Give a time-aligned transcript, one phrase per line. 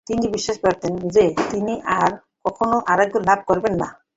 [0.07, 2.11] তিনি বিশ্বাস করতেন যে, তিনি আর
[2.45, 3.87] কখনো আরোগ্য লাভ করবেন না।